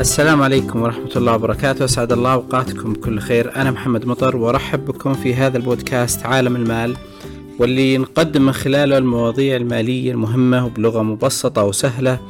[0.00, 1.84] السلام عليكم ورحمة الله وبركاته.
[1.84, 3.56] أسعد الله أوقاتكم بكل خير.
[3.56, 6.96] أنا محمد مطر وأرحب بكم في هذا البودكاست عالم المال
[7.58, 12.20] واللي نقدم من خلاله المواضيع المالية المهمة وبلغة مبسطة وسهلة.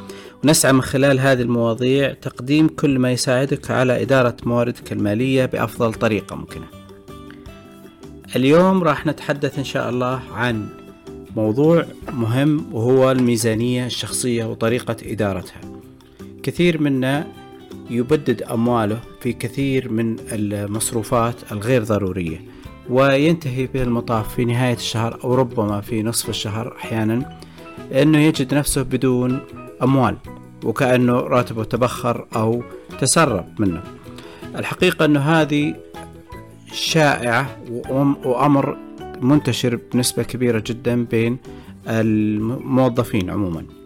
[0.45, 6.37] ونسعى من خلال هذه المواضيع تقديم كل ما يساعدك على إدارة مواردك المالية بأفضل طريقة
[6.37, 6.67] ممكنة.
[8.37, 10.67] اليوم راح نتحدث إن شاء الله عن
[11.37, 15.61] موضوع مهم وهو الميزانية الشخصية وطريقة إدارتها.
[16.43, 17.40] كثير منا
[17.91, 22.45] يبدد أمواله في كثير من المصروفات الغير ضرورية
[22.91, 27.39] وينتهي به المطاف في نهاية الشهر أو ربما في نصف الشهر أحيانا
[27.93, 29.41] أنه يجد نفسه بدون
[29.83, 30.17] أموال
[30.65, 32.63] وكأنه راتبه تبخر أو
[33.01, 33.83] تسرب منه.
[34.57, 35.75] الحقيقة أنه هذه
[36.73, 37.57] شائعة
[38.25, 38.77] وأمر
[39.21, 41.39] منتشر بنسبة كبيرة جدا بين
[41.89, 43.80] الموظفين عموما.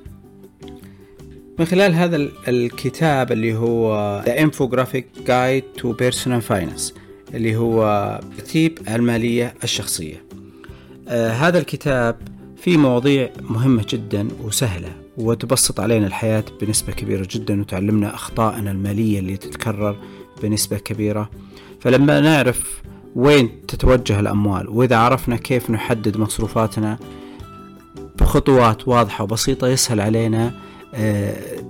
[1.59, 2.17] من خلال هذا
[2.49, 6.93] الكتاب اللي هو The Infographic Guide to Personal Finance
[7.35, 10.25] اللي هو ترتيب المالية الشخصية.
[11.09, 12.17] آه هذا الكتاب
[12.57, 19.37] فيه مواضيع مهمة جدا وسهلة وتبسط علينا الحياة بنسبة كبيرة جدا وتعلمنا أخطائنا المالية اللي
[19.37, 19.97] تتكرر
[20.43, 21.31] بنسبة كبيرة.
[21.81, 22.83] فلما نعرف
[23.17, 26.99] وين تتوجه الأموال وإذا عرفنا كيف نحدد مصروفاتنا
[28.19, 30.53] بخطوات واضحة وبسيطة يسهل علينا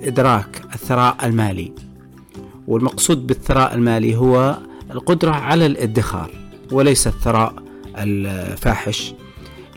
[0.02, 1.72] إدراك الثراء المالي.
[2.68, 4.58] والمقصود بالثراء المالي هو
[4.90, 6.30] القدرة على الادخار
[6.72, 7.54] وليس الثراء
[7.98, 9.14] الفاحش.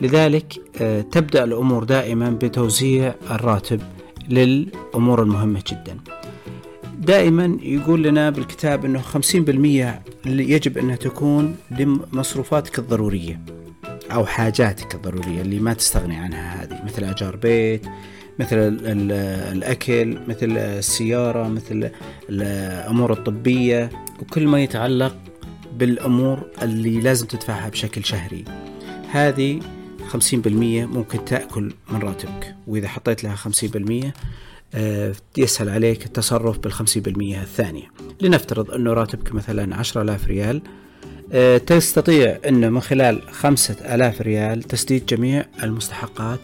[0.00, 3.80] لذلك آه، تبدأ الأمور دائما بتوزيع الراتب
[4.28, 5.98] للأمور المهمة جدا.
[6.98, 13.40] دائما يقول لنا بالكتاب أنه 50% يجب أنها تكون لمصروفاتك الضرورية
[14.12, 17.86] أو حاجاتك الضرورية اللي ما تستغني عنها هذه مثل أجار بيت
[18.38, 18.78] مثل
[19.52, 21.90] الأكل مثل السيارة مثل
[22.28, 23.90] الأمور الطبية
[24.20, 25.16] وكل ما يتعلق
[25.78, 28.44] بالأمور اللي لازم تدفعها بشكل شهري.
[29.10, 29.60] هذه
[30.08, 30.46] 50%
[30.86, 34.12] ممكن تأكل من راتبك وإذا حطيت لها 50%
[34.74, 37.90] آه، يسهل عليك التصرف بالخمسين بالمية الثانية.
[38.20, 40.62] لنفترض أنه راتبك مثلا عشرة آلاف ريال
[41.32, 46.40] آه، تستطيع أنه من خلال خمسة آلاف ريال تسديد جميع المستحقات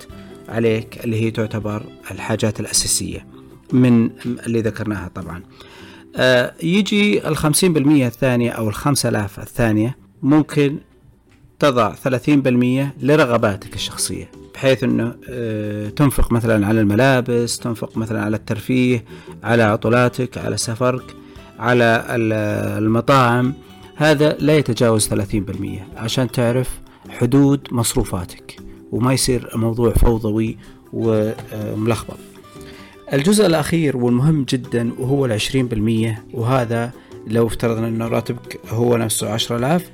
[0.48, 3.26] عليك اللي هي تعتبر الحاجات الأساسية
[3.72, 5.42] من اللي ذكرناها طبعا.
[6.16, 10.78] آه، يجي الخمسين بالمية الثانية أو الخمسة آلاف الثانية ممكن
[11.58, 18.36] تضع ثلاثين بالمية لرغباتك الشخصية بحيث أنه آه، تنفق مثلا على الملابس تنفق مثلا على
[18.36, 19.04] الترفيه
[19.42, 21.16] على عطلاتك على سفرك
[21.58, 22.04] على
[22.78, 23.54] المطاعم.
[23.96, 25.14] هذا لا يتجاوز 30%
[25.96, 26.70] عشان تعرف
[27.08, 28.56] حدود مصروفاتك.
[28.92, 30.56] وما يصير الموضوع فوضوي
[30.92, 32.16] وملخبط.
[33.12, 36.90] الجزء الأخير والمهم جدا وهو العشرين بالمية وهذا
[37.26, 39.90] لو افترضنا أن راتبك هو نفسه عشرة آلاف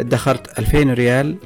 [0.00, 1.36] ادخرت ألفين ريال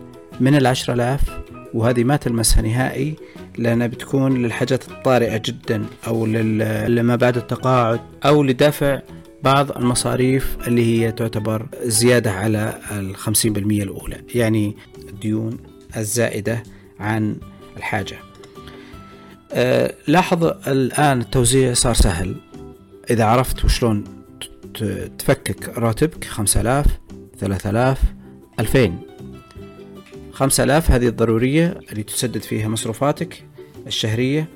[0.41, 1.41] من العشرة آلاف
[1.75, 3.15] وهذه ما تلمسها نهائي
[3.59, 6.27] لأنها بتكون للحاجات الطارئة جدا أو
[6.87, 9.01] لما بعد التقاعد أو لدفع
[9.43, 14.21] بعض المصاريف اللي هي تعتبر زيادة على الخمسين بالمية الأولى.
[14.35, 14.77] يعني
[15.09, 15.57] الديون
[15.97, 16.63] الزائدة
[17.03, 17.37] عن
[17.77, 18.19] الحاجة.
[19.53, 22.35] أه لاحظ الآن التوزيع صار سهل.
[23.11, 24.05] إذا عرفت وشلون
[25.19, 26.87] تفكك راتبك خمسة آلاف
[27.39, 28.01] ثلاثة آلاف
[28.61, 28.99] ألفين.
[30.33, 33.45] خمسة آلاف هذه الضرورية اللي تسدد فيها مصروفاتك
[33.87, 34.49] الشهرية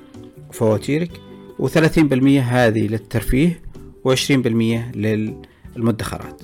[0.49, 1.11] وفواتيرك
[1.59, 3.61] وثلاثين بالمية هذه للترفيه
[4.03, 6.41] وعشرين بالمية للمدخرات.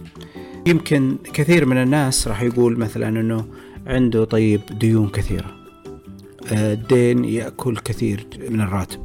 [0.67, 3.47] يمكن كثير من الناس راح يقول مثلا أنه
[3.87, 5.62] عنده طيب ديون كثيرة.
[6.51, 8.99] الدين يأكل كثير من الراتب.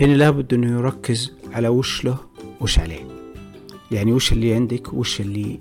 [0.00, 2.16] هنا لابد أنه يركز على وش له
[2.60, 3.06] وش عليه.
[3.90, 5.60] يعني وش اللي عندك وش اللي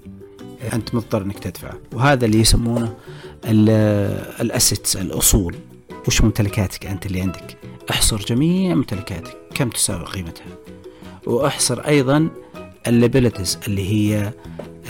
[0.74, 1.78] أنت مضطر أنك تدفعه.
[1.94, 2.94] وهذا اللي يسمونه
[3.46, 5.56] الأسيتس الأصول.
[6.08, 7.58] وش ممتلكاتك أنت اللي عندك؟
[7.90, 9.38] أحصر جميع ممتلكاتك.
[9.56, 10.58] كم تساوي قيمتها؟
[11.26, 12.30] وأحصر أيضا
[12.88, 14.34] الليبيلتيز اللي هي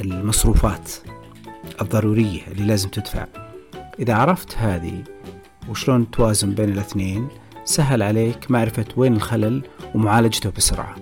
[0.02, 0.92] المصروفات
[1.82, 3.26] الضرورية اللي لازم تدفع.
[4.00, 5.04] إذا عرفت هذه
[5.70, 7.28] وشلون توازن بين الاثنين؟
[7.66, 9.62] سهل عليك معرفة وين الخلل
[9.96, 10.96] ومعالجته بسرعة.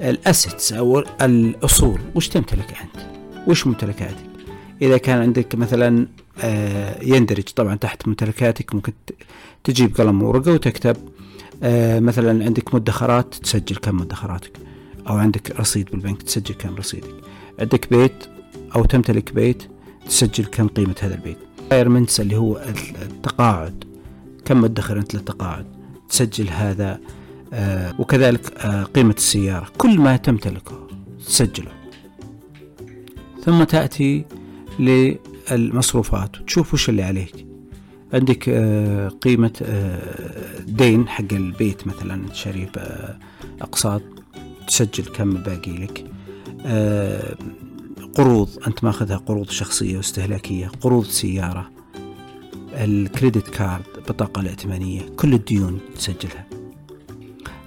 [0.00, 3.06] ال assets أو الأصول وش تمتلك أنت؟
[3.46, 4.30] وش ممتلكاتك؟
[4.82, 6.06] إذا كان عندك مثلا
[6.38, 8.92] آه، يندرج طبعا تحت ممتلكاتك ممكن
[9.64, 10.96] تجيب قلم وورقة وتكتب
[11.62, 14.52] آه، مثلا عندك مدخرات تسجل كم مدخراتك
[15.08, 17.14] أو عندك رصيد بالبنك تسجل كم رصيدك.
[17.58, 18.24] عندك بيت
[18.76, 19.62] أو تمتلك بيت
[20.06, 21.38] تسجل كم قيمة هذا البيت.
[21.70, 22.56] retirements اللي هو
[23.02, 23.84] التقاعد.
[24.44, 25.66] كم مدخر أنت للتقاعد؟
[26.08, 27.00] تسجل هذا
[27.52, 29.66] آه وكذلك آه قيمة السيارة.
[29.78, 30.88] كل ما تمتلكه
[31.26, 31.70] تسجله.
[33.44, 34.24] ثم تأتي
[34.78, 36.40] للمصروفات.
[36.40, 37.46] وتشوف وش اللي عليك.
[38.14, 39.52] عندك آه، قيمة
[40.66, 42.70] دين حق البيت مثلا شريف
[43.60, 44.02] أقساط.
[44.68, 46.04] تسجل كم باقي لك.
[48.14, 51.70] قروض أنت ماخذها قروض شخصية واستهلاكية قروض سيارة
[52.72, 56.46] الكريدت كارد البطاقة الائتمانية كل الديون تسجلها.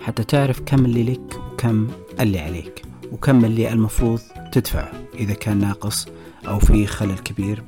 [0.01, 1.87] حتى تعرف كم اللي لك وكم
[2.19, 2.81] اللي عليك
[3.11, 4.19] وكم اللي المفروض
[4.51, 6.07] تدفعه إذا كان ناقص
[6.47, 7.63] أو في خلل كبير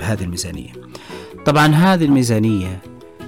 [0.00, 0.72] بهذه الميزانية.
[1.46, 2.80] طبعا هذه الميزانية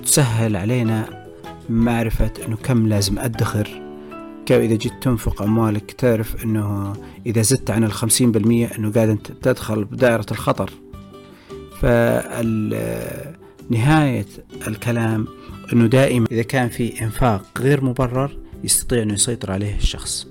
[0.05, 1.27] تسهل علينا
[1.69, 3.88] معرفة أنه كم لازم أدخر
[4.49, 6.93] كيف إذا جيت تنفق أموالك تعرف أنه
[7.27, 10.71] إذا زدت عن الخمسين بالمية أنه قاعد أنت تدخل بدائرة الخطر.
[11.81, 13.07] فنهاية
[14.69, 15.27] الكلام
[15.73, 20.27] أنه دائما إذا كان في إنفاق غير مبرر يستطيع أنه يسيطر عليه الشخص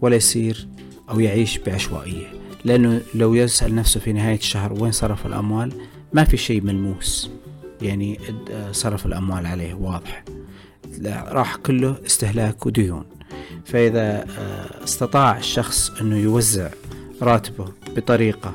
[0.00, 0.68] ولا يصير
[1.10, 2.26] أو يعيش بعشوائية.
[2.64, 5.72] لأنه لو يسأل نفسه في نهاية الشهر وين صرف الأموال
[6.12, 7.30] ما في شيء ملموس.
[7.82, 8.20] يعني
[8.72, 10.24] صرف الأموال عليه واضح.
[11.06, 13.04] راح كله استهلاك وديون.
[13.70, 16.70] فإذا آه، استطاع الشخص أنه يوزع
[17.22, 18.54] راتبه بطريقة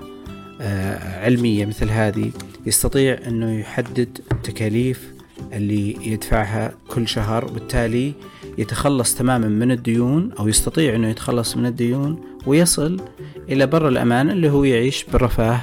[0.62, 2.32] آه، علمية مثل هذه
[2.66, 5.14] يستطيع أنه يحدد التكاليف
[5.54, 8.14] اللي يدفعها كل شهر وبالتالي
[8.58, 13.02] يتخلص تماما من الديون أو يستطيع أنه يتخلص من الديون ويصل
[13.50, 15.62] إلى بر الأمان اللي هو يعيش برفاه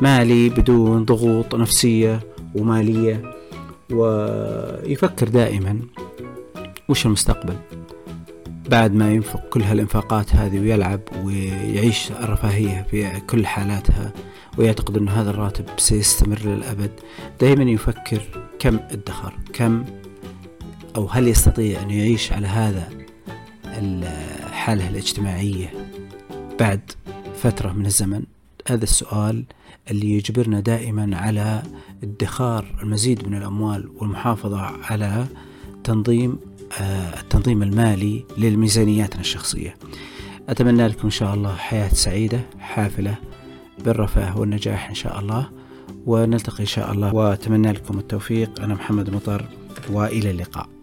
[0.00, 2.20] مالي بدون ضغوط نفسية
[2.54, 3.34] ومالية.
[3.90, 5.80] ويفكر دائما
[6.88, 7.56] وش المستقبل.
[8.68, 14.12] بعد ما ينفق كل هالإنفاقات هذه ويلعب ويعيش الرفاهية في كل حالاتها
[14.58, 16.90] ويعتقد أن هذا الراتب سيستمر للأبد
[17.40, 18.22] دائما يفكر
[18.58, 19.84] كم ادخر كم
[20.96, 22.88] أو هل يستطيع أن يعيش على هذا
[23.66, 25.72] الحالة الاجتماعية
[26.60, 26.80] بعد
[27.36, 28.22] فترة من الزمن؟
[28.68, 29.44] هذا السؤال
[29.90, 31.62] اللي يجبرنا دائما على
[32.02, 35.26] ادخار المزيد من الأموال والمحافظة على
[35.84, 36.38] تنظيم
[37.20, 39.76] التنظيم المالي للميزانياتنا الشخصية.
[40.48, 43.14] أتمنى لكم إن شاء الله حياة سعيدة حافلة
[43.84, 45.50] بالرفاه والنجاح إن شاء الله
[46.06, 47.14] ونلتقي إن شاء الله.
[47.14, 48.60] وأتمنى لكم التوفيق.
[48.60, 49.44] أنا محمد مطر
[49.90, 50.73] وإلى اللقاء.